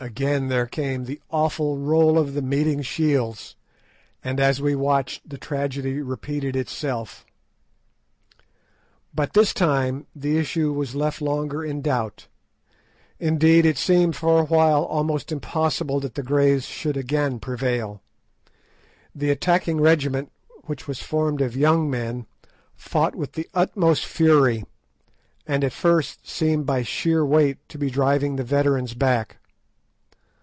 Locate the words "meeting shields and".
2.42-4.40